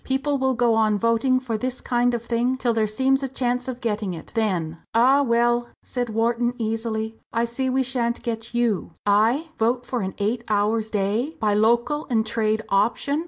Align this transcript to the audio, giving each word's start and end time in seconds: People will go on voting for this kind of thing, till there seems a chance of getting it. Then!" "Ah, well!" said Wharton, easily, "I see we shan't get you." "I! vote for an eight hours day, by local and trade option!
People 0.03 0.39
will 0.39 0.55
go 0.55 0.73
on 0.73 0.97
voting 0.97 1.39
for 1.39 1.59
this 1.59 1.79
kind 1.79 2.15
of 2.15 2.23
thing, 2.23 2.57
till 2.57 2.73
there 2.73 2.87
seems 2.87 3.21
a 3.21 3.27
chance 3.27 3.67
of 3.67 3.81
getting 3.81 4.15
it. 4.15 4.31
Then!" 4.33 4.81
"Ah, 4.95 5.21
well!" 5.21 5.67
said 5.83 6.09
Wharton, 6.09 6.55
easily, 6.57 7.19
"I 7.31 7.45
see 7.45 7.69
we 7.69 7.83
shan't 7.83 8.23
get 8.23 8.51
you." 8.51 8.95
"I! 9.05 9.49
vote 9.59 9.85
for 9.85 10.01
an 10.01 10.15
eight 10.17 10.43
hours 10.47 10.89
day, 10.89 11.35
by 11.39 11.53
local 11.53 12.07
and 12.09 12.25
trade 12.25 12.63
option! 12.69 13.19